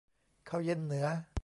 [0.49, 1.05] ข้าวเย็นเหนือ